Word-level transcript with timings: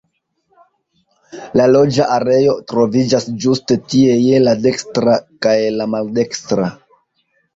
La 1.59 1.65
loĝa 1.73 2.07
areoj 2.13 2.55
troviĝas 2.71 3.27
ĝuste 3.45 3.77
tie 3.91 4.15
je 4.21 4.39
la 4.47 4.55
dekstra 4.63 5.15
kaj 5.47 5.55
la 5.79 5.87
maldekstra. 5.95 6.67